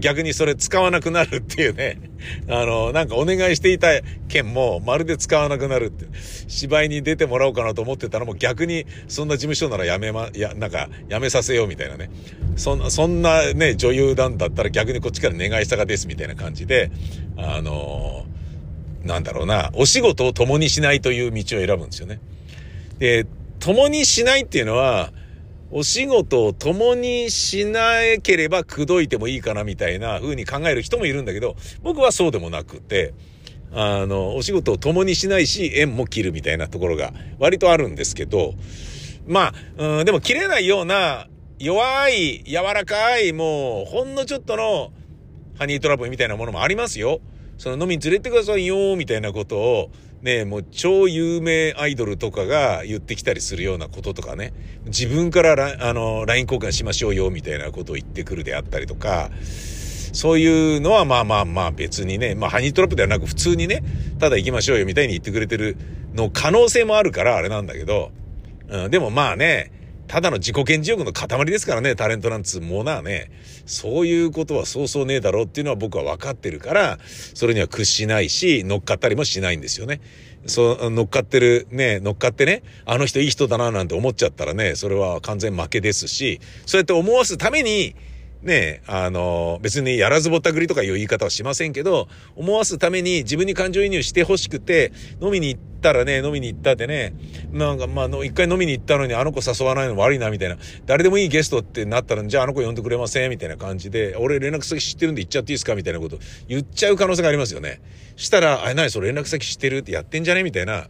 [0.00, 1.98] 逆にそれ使わなくなるっていうね、
[2.48, 3.88] あの、なんかお願いしていた
[4.28, 6.06] 件もまるで使わなくなるって、
[6.46, 12.10] 芝居に出てもらおうかなと思ってたらもう逆にそんな事務所ならやめま、や、なんかやめさせようみたいなね。
[12.56, 16.92] そんな、そんなね、女優なんだったら逆にこっちから願い下がですみたいな感じで、
[17.36, 18.24] あの、
[19.02, 22.20] なんだろうな、お仕事を共にしないという道を選ぶんですよね。
[23.00, 23.26] で、
[23.58, 25.12] 共にしないっていうのは、
[25.72, 27.80] お仕事を共にしな
[28.22, 33.14] ければ口説いてもいいかなみたいな風に考える人もいるんだけど、僕はそうでもなくて、
[33.72, 38.54] あの、お仕事を共にしないし、縁も切るみたいなところが割とあるんですけど、
[39.26, 41.26] まあ、うん、でも切れないような
[41.58, 44.92] 弱い、柔らかい、もう、ほんのちょっとの
[45.58, 47.20] ハニートラップみたいなものもありますよ。
[47.56, 49.90] その飲みに連れてくださいよ、みたいなことを、
[50.22, 54.52] ね、もう超有名アイドルとかが言ってきたりするようなこととかね、
[54.86, 59.30] 自分からあの、LINE 交換しましょうよ、みたいなことを言ってくるであったりとか、
[60.12, 63.82] そういうのはまあまあまあ別にね、まあハニートラップではなく普通にね、
[64.20, 65.76] ただ行きましょうよみたいに言ってくれてる
[66.14, 68.12] の可能性もあるからあれなんだけど、
[68.68, 69.72] うん、でもまあね、
[70.06, 73.30] ただの自己顕示欲の塊ですからね、タレントなんつうものはね。
[73.64, 76.98] そういうことはそうそうねえだろうっていうのは僕は分かってるから、
[77.34, 80.00] それには屈しないし、乗っかったりもしないんですよね。
[80.46, 87.94] そう、乗っかってる、ね、乗っかってね、あの人いい人だななんて思っちゃったらね、それは完全負けですし、そうやって思わすために、
[88.42, 97.14] ね、あの、別にやらずぼったくりとかいう言い方はしませんけど、思わすために自分に感情移入してほしくて、飲みに行ったらね、飲みに行ったってね、
[97.52, 100.56] なんかまあ、一回飲みに行ったのにあの子誘わないの悪いな、みたいな。
[100.86, 107.80] 誰でもいいゲストってなったら、じゃああの子呼んでくれませんみたいな感じで、俺連絡先知ってるんで行っちゃっていいですかみたいなこと言っちゃう可能性がありますよね。
[108.16, 110.88] したら、あ、なにそれ連絡先知ってるってやってんじゃねみたいな。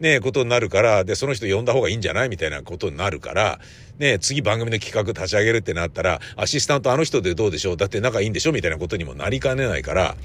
[0.00, 3.60] ねえ、ことになるから、で、その人呼んだ方がいいんじゃないみたいなことになるから、
[3.98, 10.16] ね、次番組の企画立ち上げるってなったら、アシスタントあの人でどうでしょうだって仲いいんでしょみたいなことにもなりかねないから、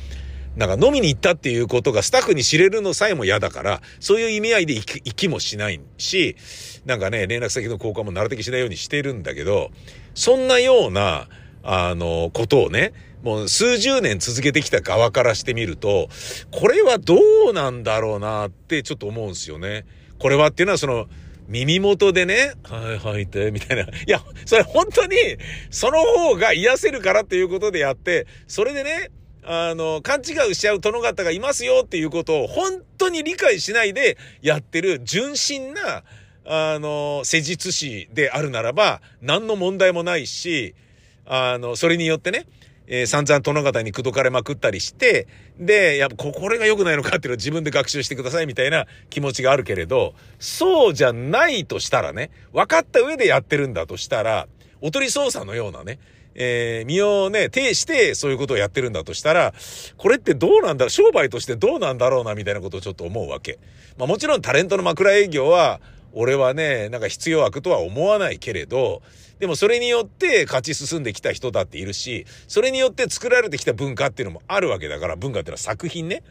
[0.55, 6.37] なんか飲みに行ったっていうことがスタッフに知れるのさえも嫌だから、そういう意味合いで行きもしないし、
[6.85, 9.71] なんかね、連絡先の交換もなる的しないようにしてるんだけど、
[10.13, 11.27] そんなような、
[11.63, 12.93] あの、ことをね、
[13.25, 16.09] もう数十年続けてきた側からしてみると、
[16.51, 17.17] これはど
[17.49, 19.83] うなんだろうなってちょっと思うんですよね。
[20.19, 21.07] これはっていうのはその、
[21.47, 23.83] 耳元でね、はいはいて、みたいな。
[23.83, 25.17] いや、それ本当に、
[25.71, 29.09] その方が癒せるからっていうことでやって、それでね、
[29.43, 36.03] あの、勘違いしちゃう殿方がいますよっていうことを本当に理解しないでやってる純真な、
[36.45, 40.75] あの、施術師であるならば、何の問題もないし、
[41.25, 42.45] あの、それによってね、
[42.87, 45.27] えー、散々殿方に口説かれまくったりして、
[45.59, 54.47] で、やっぱこれが良くないのかっていうのを自分で学習してくださいみたいな気持ちがあるけれど、そうじゃないとしたらね、分かった上でやってるんだとしたら、
[54.81, 55.99] おとり捜査のようなね、
[56.35, 59.53] えー、身をね、呈してそういうことをやってるんだとしたら、
[59.97, 63.57] これってどうなんだ、商売としてどうなんだろうな、みたいなことをちょっと思うわけ。
[63.97, 65.79] まあもちろんタレントの枕営業は、
[66.17, 69.01] 俺はね、なんか必要悪とは思わないけれど、
[69.39, 76.23] でもそれによって勝ち進んできた人だっているし、それによって作られてきた文化っていうのもあるわけだから、文化っていうのは作品ね。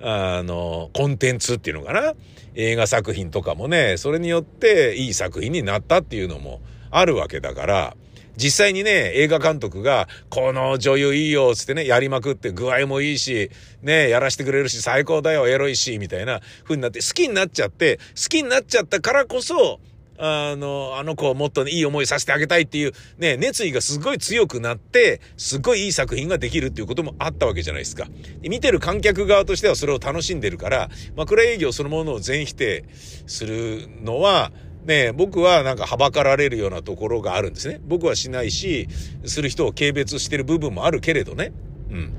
[0.00, 2.14] あの、コンテンツっていうのかな。
[2.54, 7.96] 映画作品とかもね、それによっていい作品になったっていうのもあるわけだから、
[8.36, 13.50] 実際にね、映画監督が、この女優いいよ、つってね、やりまくって具合もいいし、
[13.82, 19.80] ね、やらしてくれるし、最高だよ、エロいし、みたいな風になって、好きになっちゃって、好きになっちゃったからこそ、
[20.24, 28.06] あの、あの子をもっと、ね、いい思いさせてあげたいっていうね、熱意がすごい強くなって、すごいいい作品ができるっていうこともあったわけじゃないですか。
[28.42, 32.84] 見てる観客側としてはそれを楽しんでるから、枕営業そのものを全否定
[33.26, 34.52] するのは、
[34.84, 37.80] ね、僕はなんかはばかられるようなところがあるんですね。
[37.84, 38.86] 僕はしないし、
[39.24, 41.52] する人を軽蔑してる部分もあるけれどね。
[41.90, 42.12] うん。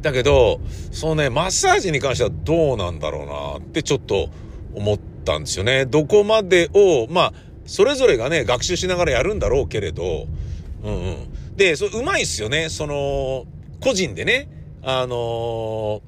[0.00, 0.60] だけど、
[0.92, 4.30] そのね、マッサージに関してはどうなんだろうなってちょっと
[4.74, 5.86] 思ったんですよね。
[5.86, 7.32] どこまでを、まあ、
[7.66, 10.26] それぞれがね、学習しながらやるんだろうけれど、
[10.82, 11.56] うんうん。
[11.56, 12.68] で、そ、うまいっすよね。
[12.68, 13.46] その、
[13.80, 14.48] 個人でね、
[14.82, 16.00] あのー、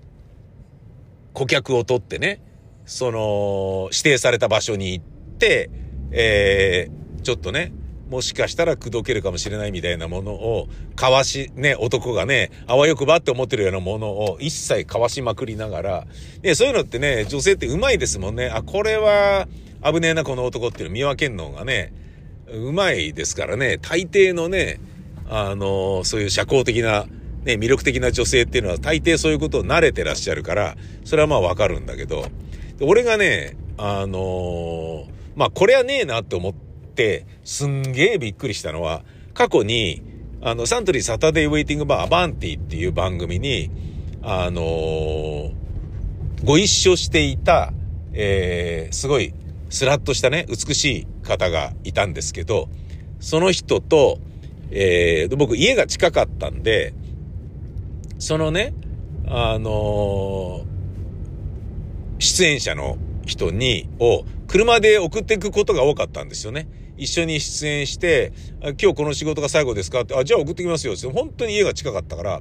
[1.33, 2.41] 顧客を取ってね、
[2.85, 5.05] その、指定された場所に行っ
[5.39, 5.71] て、
[6.13, 7.73] えー、ちょっとね、
[8.09, 16.07] もしかしたら口説けるかもしれないみたいなものを、かわし、ね、男がね、あわよくばって思ってるようなものを一切かわしまくりながら、
[16.43, 18.49] ね、そういうのってね、女性ってうまいですもんね。
[18.49, 19.49] あ、これは
[19.83, 21.93] 危ねえな、この男っていうの見分けんのがね、
[22.49, 24.79] うまいですからね、大抵のね、
[25.29, 27.07] あの、そういう社交的な、
[27.45, 32.27] ね、魅力的な女性っていうのは大抵そういうことを慣れてらっしゃるから、それはまあわかるんだけど、
[32.81, 36.55] 俺がね、あの、まあ、これはねえなって思っ
[36.97, 39.03] て、すんげえびっくりしたのは、
[39.35, 40.03] 過去に、
[40.41, 43.71] あの、サントリーサタデーウェイティングバーアバンティっていう番組に、
[44.23, 45.53] あのー、
[46.45, 47.73] ご一緒していた、
[48.13, 49.33] えー、すごい
[49.71, 52.69] スラッとしたね、美しい方がいたんですけど、
[53.21, 54.19] その人と、
[54.71, 56.95] えー、僕家が近かったんで、
[58.19, 58.73] そのね、
[59.27, 66.69] あのー、出演者の人に、を車で送っていくことが多かったんですよね。
[66.97, 68.33] 一緒に出演して、
[68.63, 70.01] 今日この仕事が最後ですか？
[70.03, 72.41] って、あ、じゃあ送ってきますよって、本当に家が近かったから、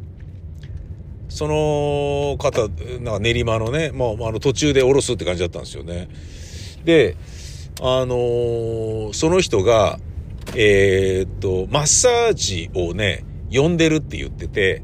[1.28, 6.08] その方、なんか練馬のね、もうあの途中で降ろすって感じだったんですよね。
[6.86, 7.18] で、
[7.82, 10.00] あのー、その人が、
[10.56, 14.82] えー、っと、マッサージをね、呼んでるって言ってて、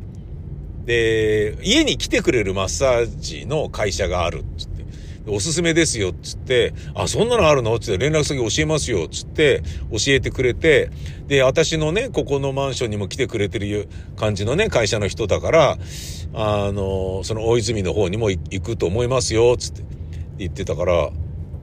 [0.83, 4.70] で、家に来てくれるマッサージの会社があるっつっ、
[5.27, 7.77] おすすめですよっつって、あ、そんなのあるの？
[7.79, 10.89] つって連絡先教えますよっつって教えてくれて、
[11.27, 15.77] で、私のね、ここのマンションにも来てくれてる感じのね、会社の人だから、
[16.33, 19.83] あの、その大泉の方にも行くと思いますよ、つって
[20.37, 21.11] 言ってたから、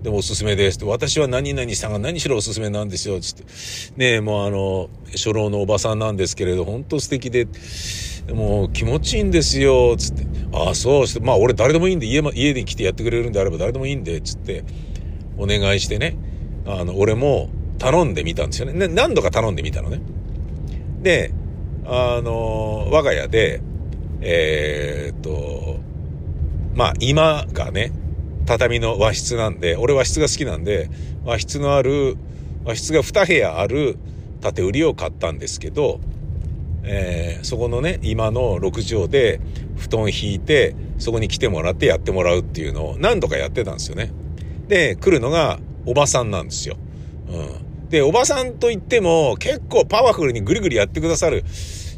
[0.02, 3.42] でもおすすめです、私は何々さんが何しろおすすめなんですよ、つって。
[3.96, 7.48] ねえ、もうあの、初老のおばさんなんですけれど、本当素敵で、
[8.32, 10.24] もう気持ちいいんですよ、つって。
[10.52, 14.62] ああ、そうして、まあ俺誰でもいいんで、家、家に来てやってくれるんであれば誰でもいいんで、つって、
[15.36, 16.16] お願いしてね。
[16.64, 18.74] あの、俺も頼んでみたんですよね。
[18.74, 20.00] ね何度か頼んでみたのね。
[21.02, 21.32] で、
[21.84, 23.60] あの、我が家で、
[24.20, 25.80] えー、っと、
[26.74, 27.92] まあ今がね、
[28.48, 30.88] 畳の和室なんで、俺和室が好きなんで、
[31.22, 32.16] 和室のある、
[32.64, 33.98] 和室が2部屋ある
[34.40, 36.00] 建売りを買ったんですけど、
[36.82, 39.42] えー、そこのね、今の6畳で
[39.76, 44.12] 布団引いて、そこに来てもらってやってもらうっていうのを何度かやってたんですよね。
[44.66, 46.78] で、来るのがおばさんなんですよ。
[47.28, 47.88] うん。
[47.90, 51.44] で、おばさんといっても結構パワフルにぐりぐりやってくださる、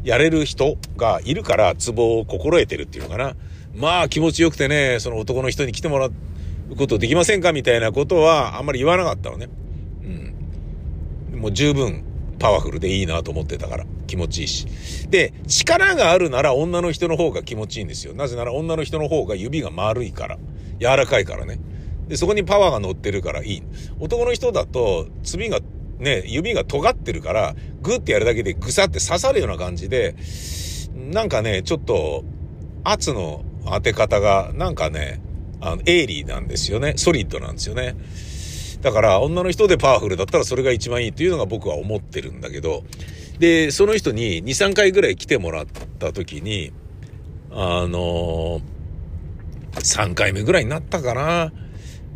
[0.02, 3.36] やれる人がいるからツボを心得てるっていうのかな。
[3.72, 6.12] まあ気持ちよくてね、その男の人に来てもらう
[6.76, 9.48] ことできませんかみたいなことはあんまり言わなかったのね。
[11.32, 11.40] うん。
[11.40, 12.04] もう十分
[12.38, 13.86] パワフルでいいなと思ってたから。
[14.06, 14.66] 気持ちいいし。
[15.08, 18.12] で、力があるなら女の人の方が気持ちいいんですよ。
[18.12, 20.38] なぜなら女の人の方が指が丸いから。
[20.80, 21.60] 柔らかいからね。
[22.08, 23.62] で、そこにパワーが乗ってるからいい。
[24.00, 25.60] 男の人だと、爪が、
[26.00, 30.16] ね、指が尖ってるから、グッてやるだけでぐさって刺さるような感じで、
[30.96, 32.24] なんかね、ちょっと、
[32.82, 35.20] 圧の当て方が、なんかね、
[35.60, 36.94] あの、エイリーなんですよね。
[36.96, 37.96] ソリッドなんですよね。
[38.82, 42.84] だから、女の人でパワフルだったらそれが一番いいっていうのが僕は思ってるんだけど、
[43.38, 45.66] で、その人に2、3回ぐらい来てもらっ
[45.98, 46.72] た時に、
[47.50, 48.60] あの、
[49.72, 51.52] 3回目ぐらいになったかな。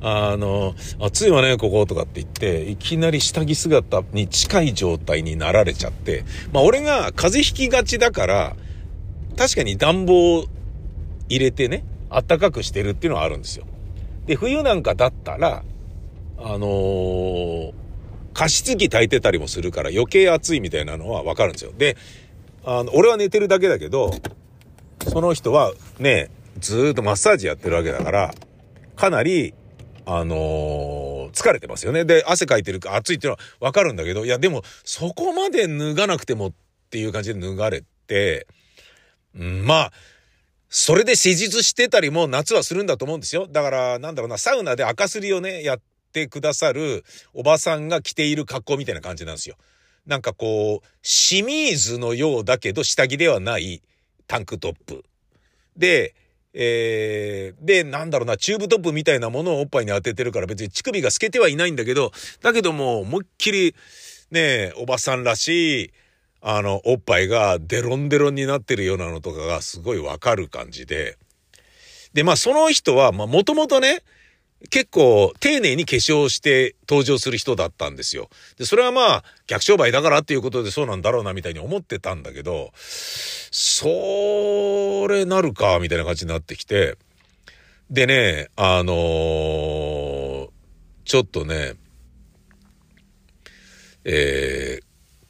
[0.07, 8.57] あの、暑いわね、こことかって言って、いきなり下着姿に近い状態になられちゃって、まあ俺が風邪ひきがちだから、
[9.39, 10.45] 確かに暖房
[11.31, 11.85] 入れてね、
[12.21, 13.67] 暖かくしてるっていうのはあるんですよ。
[14.27, 15.65] で、冬なんかだったら、
[16.39, 17.73] あのー、
[18.33, 21.73] 加湿器炊いてたりもするから余計暑いみたいなのはわかるんですよ。
[21.77, 21.97] で、
[22.65, 24.13] あの、俺は寝てるだけだけど、
[25.09, 28.35] その人はね、ずっとマッサージやってるわけだから、
[28.97, 29.55] かなり、
[30.07, 32.05] あのー、疲れてますよね。
[32.05, 36.53] で、汗かいてるか暑いっていうのはわかるんだけど、いや、でも、そこまで脱がなくてもっ
[36.91, 38.47] ていう感じで脱がれて、
[39.37, 39.93] うん、まあ、
[40.77, 43.47] それで施術してたりも夏はするんだと思うんですよ。
[43.47, 45.81] だから、なんだろうな、サウナで赤すりをね、やっ
[46.13, 49.55] てくださるおばさんが着ている格好みたいな感じなんですよ。
[50.05, 53.83] なんかこう、清水のようだけど下着ではない
[54.27, 55.05] タンクトップ。
[55.77, 56.17] で、
[56.55, 62.11] えー、で、なんだろうな、チューブトップみたいなものをおっぱいに当ててるから別に乳首が透けてはいないんだけど、
[62.43, 63.77] だけども、思いっきり、
[64.33, 65.91] ねえおばさんらしい、
[66.47, 71.17] あの、おっぱいがデロンデロンになってるようなのとかがすごいわかる感じで。
[72.13, 74.03] で、まあその人は、まあもともとね、
[74.69, 78.29] 結構丁寧に化粧して登場する人だったんですよ。
[78.59, 83.87] で、それはまあ、客商売だからっていうことでそうなんだろうなみたいに思ってたんだけど、そ
[85.09, 86.99] れなるか、みたいな感じになってきて、
[87.91, 90.49] でね、あのー、
[91.07, 91.73] ちょっとね、
[94.05, 94.84] えー、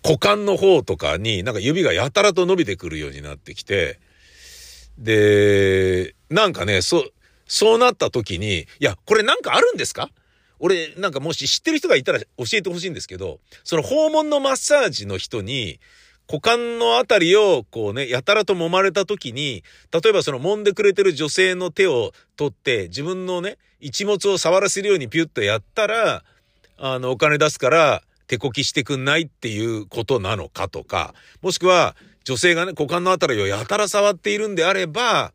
[0.05, 3.99] 股間の方とかになんか指がやたらと伸びてくるようになってきて、
[4.99, 7.11] で、なんかね、そう、
[7.47, 10.11] そうなった時に、いや、これなんかあるんですか？
[10.61, 15.81] 俺、なんかもし知ってる人がいたら教えてほしいんですけど、その訪問のマッサージの人に、
[16.27, 26.25] 股間のあたりをこうね、やたらと揉まれた時に、例えばその揉んでくれてる女性の手を取って、自分のね、一物を触らせるようにピュッとやったら、
[26.79, 35.33] あの、お金出すから、手こきしてくんないっていうことなのかとか、もしくは女性がね、股間のあたりをやたら触っているんであれば、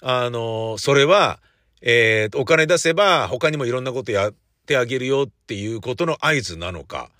[0.00, 1.40] あの、それは、
[1.82, 4.34] えー、お金出せば他にもいろんなことやっ
[4.66, 7.10] てあげるよっていうことの合図なのか。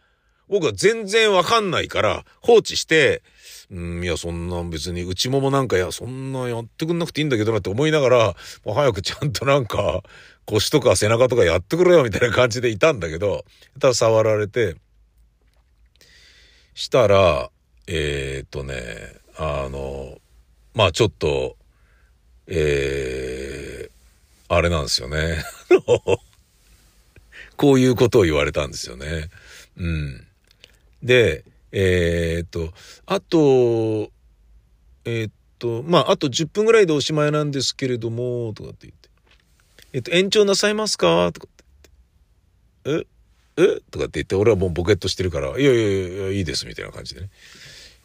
[0.48, 3.22] 僕は全然わかんないから放置して、
[3.70, 10.02] うん、いや、そんな別に内ももなんかいや、そんなやってくんなくていいんだけどなって思いながら、もう早くちゃんとなんか、
[10.48, 13.44] 腰とか背中とかやってくれよみたいな感じでいたんだけど、
[13.78, 14.76] ただ触られて、
[16.74, 17.50] したら、
[17.86, 18.74] えー、っとね、
[19.36, 20.18] あの、
[20.74, 21.56] まあちょっと、
[22.46, 25.44] えー、あれなんですよね。
[27.56, 29.28] こういうことを言われたんですよね。
[29.76, 30.26] うん。
[31.02, 32.72] で、えー、っと、
[33.04, 34.10] あと、
[35.04, 39.07] えー、っと、まあ、あと10分ぐらいでおしまいなんですけれども、とかって言って。
[39.98, 41.32] えっと、延長なさいますか？
[41.32, 41.50] とかっ
[42.84, 43.04] て。
[43.58, 43.64] え？
[43.64, 43.80] え？
[43.90, 47.30] とかって言って、俺はもうボケっとしてるから、いやいやいや、いいです、みたいな感じでね。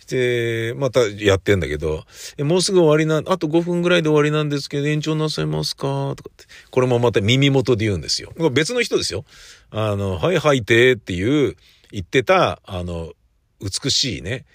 [0.07, 2.03] で、またやってんだけど、
[2.37, 6.15] え、もうすぐ終わりな、あと5分ぐらいで終わりなんですけど、延長なさいますか？
[6.17, 6.45] とかって。
[6.71, 8.33] これもまた耳元で言うんですよ。
[8.51, 9.23] 別の人ですよ。
[9.69, 11.55] あの、はいはいてっていう、
[11.91, 13.13] 言ってた、あの、
[13.61, 14.45] 美しいね、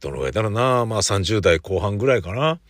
[0.00, 2.60] どのぐらいだろうな、まあ30代後半ぐらいかな、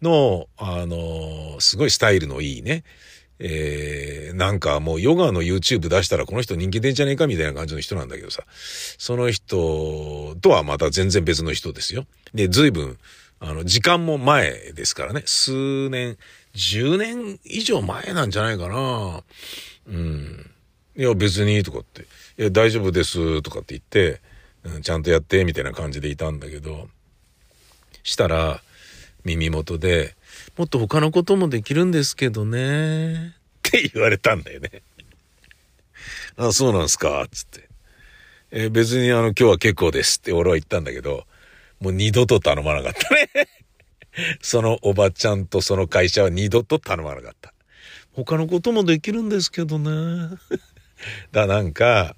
[0.00, 2.84] の、あの、すごいスタイルのいいね、
[3.44, 8.44] えー、なんかもうヨガの YouTube 出したらこの人人気出んじゃねえかみたいな感じの人なんだけどさ、
[8.98, 12.06] その人とはまた全然別の人ですよ。
[12.32, 12.98] で、随分、
[13.40, 16.16] あの、時間も前ですからね、数年、
[16.54, 19.24] 10年以上前なんじゃないかな。
[19.88, 20.50] うん。
[20.96, 22.02] いや、別に、とかって。
[22.38, 24.20] いや、大丈夫です、とかって言って、
[24.62, 26.88] うん、ちゃんとやって、みたいな感じでいたんだけど、
[28.04, 28.62] したら、
[29.24, 30.14] 耳元で、
[30.56, 33.30] もっと他のこともできるんですけどね、っ
[33.62, 34.82] て言われたんだよね。
[36.36, 37.68] あ、そうなんすか、つって。
[38.50, 41.24] えー、別にあの、今日は結構ですって俺は言ったんだけど、
[41.80, 43.48] もう二度と頼まなかったね。
[44.42, 47.54] そのおばちゃんとその会社は二度と頼まなかった。
[48.12, 50.36] 他のこともできるんですけどね。
[51.32, 52.14] だ、なんか、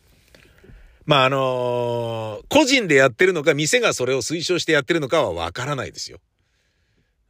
[1.06, 6.18] まあ、あのー、個人でやってるのか、店がそれを推奨してやってるのかはわからないですよ。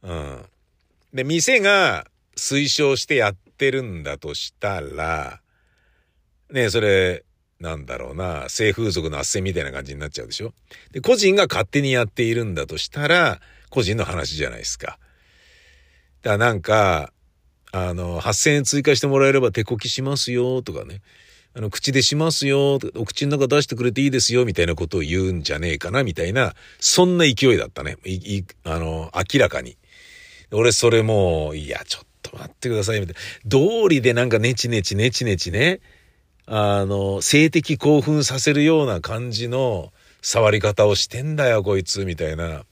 [0.01, 0.45] うん。
[1.15, 2.05] で、店が
[2.37, 5.41] 推奨してやってるんだとしたら、
[6.51, 7.23] ねそれ、
[7.61, 10.53] なんだろうな、性風俗の斡旋みたいな感じになっちゃうでしょ？
[10.91, 13.39] で、個人が勝手にやっているんだとしたら、
[13.69, 14.99] 個人の話じゃないですか。
[16.21, 17.13] だからなんか、
[17.71, 21.01] あの、8000円追加してもらえれば手こきしますよとかね。
[21.53, 27.95] あの、口でしますよ、お口の中出してくれていいですよ、みたいなことを言うんじゃねえかな、みたいな、そんな勢いだったね。
[28.65, 29.77] あの、明らかに。
[30.51, 33.21] 俺、それもう、いや、ちょっと待ってください、みたいな。
[33.45, 35.79] 道理でなんかネチネチネチネチね、
[36.45, 39.91] あの、性的興奮させるような感じの
[40.21, 42.65] 触り方をしてんだよ、こいつ、みたいな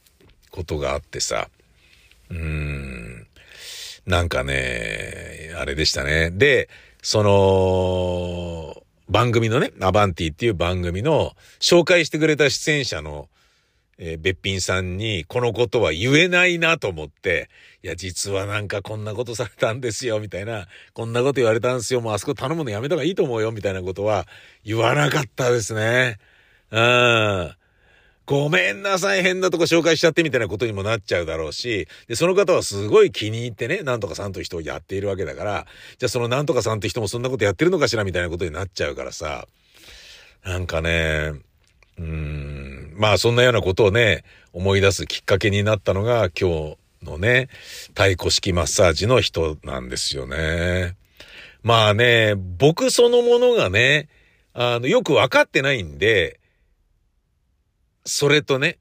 [0.52, 1.50] ことがあってさ。
[2.30, 3.28] うーん。
[4.06, 6.30] なんかね、あれでしたね。
[6.32, 6.70] で、
[7.02, 13.30] その、番組のね、アバンティっていう番組の紹介してくれた出演者の、
[14.06, 17.50] えー、べっぴんさんにこのことは言えないなと思って、
[17.84, 24.28] いや、実はなんかこんなことされたんですよ、みたいな、こんなこと言われたんですよ、もうあそこ頼むのやめた方がいいと思うよ、みたいなことは
[24.66, 26.18] 言わなかったですね。
[26.70, 27.56] うん。
[28.26, 35.66] ごめんなさい、変なとこ紹介しちゃってみたいなことにもなっちゃうだろうし、で、その方はすごい気に入ってね、なんとかさんという人をやっているわけだから、
[35.98, 39.48] じゃあそのなんとかさんって人もそんなことやってるのかしらみたいなことになっちゃうからさ、
[40.44, 41.32] なんかね、
[41.98, 44.24] うん、まあそんなようなことをね、
[44.54, 47.50] 思い出すきっかけになったのが今日のね、
[47.90, 50.96] 太鼓式マッサージの人なんですよね。
[51.62, 54.10] まあね、僕そのものがね、
[54.54, 56.40] あの、よくわかってないんで、
[58.06, 58.78] それとね、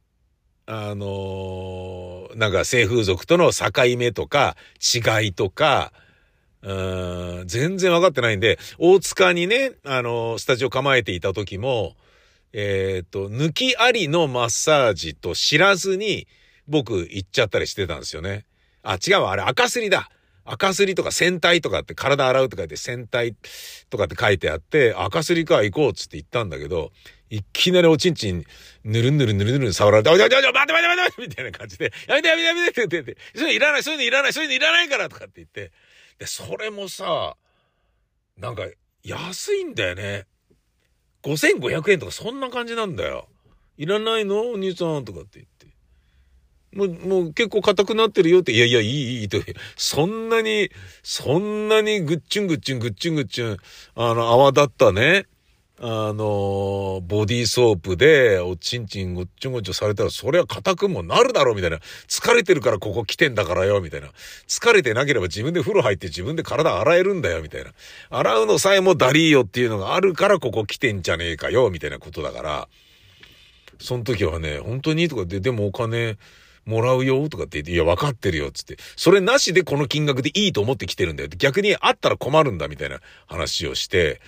[0.66, 5.92] あのー、なんか性風俗との境目とか違いとか、
[6.62, 6.72] う
[7.42, 11.96] ん全然分かってないんで、大塚にね、あのー、スタジオ構えていた時も、
[12.52, 16.26] えっ、と、抜きありのマッサージと知らずに
[16.68, 18.44] 僕行っちゃったりしてたんですよね。
[18.82, 20.10] あ、違うわ、あれ赤すりだ。
[20.44, 23.36] 赤すりとか洗体とかって体洗うとか言って洗体
[23.90, 26.90] とかって書いてあって、赤すりか行こうっつって言ったんだけど、
[27.30, 28.44] いきなりおちんちん、
[28.84, 35.72] ぬるぬるぬるぬる触られて、おいおいおい、待て待て待て待てみたいな感じで、やめてやめてやめてって言って、そういうのいらない、そういうのいらない、そういうのいらないからとかって言って、
[36.18, 37.36] で、それもさ、
[38.36, 38.66] なんか、
[39.04, 40.26] 安いんだよね。
[41.22, 43.28] 5500円とかそんな感じなんだよ。
[43.78, 44.50] いらないの？
[44.50, 45.52] お兄さんとかって言って。
[46.72, 49.38] もう、もう結構硬くなってるよって、いやいや、いい、いいと、
[49.76, 50.70] そんなに、
[51.02, 53.56] そんなにぐっちゅんぐっちゅんぐっちゅんぐっちゅん、
[53.94, 55.26] あの、泡立ったね、
[55.84, 61.78] あの、ボディーソープで、おちんちんごっちょごちょされたら、そりゃ硬くもなるだろう、みたいな。
[62.06, 64.06] 疲れてるからここ来てんだからよ、みたいな。
[64.46, 67.72] 疲れてなければ自分で風呂入って自分で体洗えるんだよ、みたいな。
[68.10, 72.68] 洗うのさえもダリーよっていうのがあるからここ来てんじゃねえかよ、みたいなことだから。
[73.80, 76.16] その時はね、本当にとかで、でもお金、
[76.64, 78.76] もらうよとかって言って、いや、分かってるよ、つって。
[78.94, 81.28] それなしでこの金額でいいと思って来てるんだよ。
[81.36, 84.20] 逆にあったら困るんだ、みたいな話をして、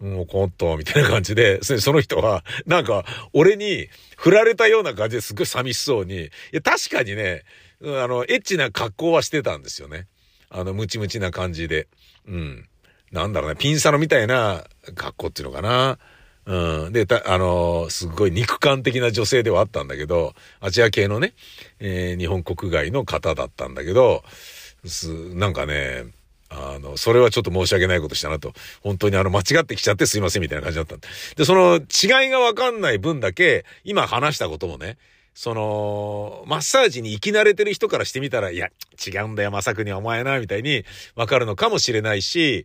[0.00, 7.44] もうコント、みたいな感じで、 その人は、なんか、俺に振られたような感じですごい寂しそうに、いや、確かにね、
[7.82, 10.06] あの、エッチな格好はしてたんですよね。
[10.50, 11.88] あの、ムチムチな感じで。
[12.26, 12.68] うん。
[13.12, 15.98] なんだろうね、ピンサロみたいな格好っていうのかな。
[16.46, 16.92] うん。
[16.92, 21.34] で、た、あのー、すごい肉感的な女性ではあったんだけど、アジア系のね、
[21.80, 24.24] えー、日本国外の方だったんだけど、
[24.84, 26.04] す、なんかね、
[26.48, 28.52] あの、それはちょっと申し訳ないことしたなと。
[28.82, 31.08] 本当にあの、間違ってきちゃってすいませんみたいな感じだったんで。
[31.36, 34.96] で、その違いがわかんない分だけ、今話したこともね、
[35.36, 38.68] その、マッサージに生き慣れてる人からしてみたら、いや、
[39.06, 42.64] 違うんだよ、まさくにはお前な、みたいにわかるのかもしれないし、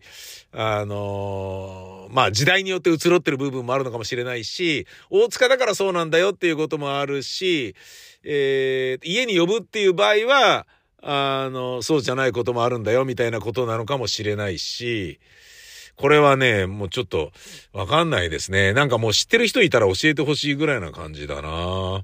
[0.54, 7.76] あのまあ、時代によって移ろってる部分もあるのかもしれないし、大塚だからそうなんだよっていうこともあるし、
[8.24, 10.66] えー、家に呼ぶっていう場合は、
[11.02, 15.20] あの、そうじゃないこともあるんだよ、みたいなことなのかもしれないし、
[15.96, 17.32] これはね、もうちょっと
[17.74, 18.74] わかんないですね。
[18.74, 22.04] なんかもう知ってる人いたら教えてほしいぐらいな感じだな